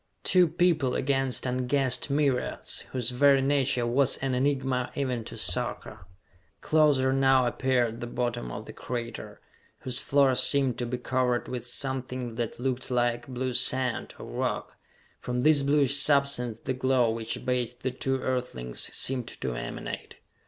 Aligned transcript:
Two 0.23 0.47
people 0.47 0.95
against 0.95 1.45
unguessed 1.45 2.09
myriads, 2.09 2.79
whose 2.91 3.11
very 3.11 3.39
nature 3.39 3.85
was 3.85 4.17
an 4.17 4.33
enigma, 4.33 4.91
even 4.95 5.23
to 5.25 5.37
Sarka. 5.37 6.07
Closer 6.59 7.13
now 7.13 7.45
appeared 7.45 8.01
the 8.01 8.07
bottom 8.07 8.51
of 8.51 8.65
the 8.65 8.73
crater, 8.73 9.39
whose 9.81 9.99
floor 9.99 10.33
seemed 10.33 10.79
to 10.79 10.87
be 10.87 10.97
covered 10.97 11.47
with 11.47 11.67
something 11.67 12.33
that 12.33 12.59
looked 12.59 12.89
like 12.89 13.27
blue 13.27 13.53
sand, 13.53 14.15
or 14.17 14.25
rock. 14.25 14.75
From 15.19 15.43
this 15.43 15.61
bluish 15.61 15.95
substance 15.97 16.57
the 16.57 16.73
glow 16.73 17.11
which 17.11 17.45
bathed 17.45 17.83
the 17.83 17.91
two 17.91 18.21
Earthlings 18.23 18.79
seemed 18.91 19.27
to 19.27 19.53
emanate. 19.53 20.17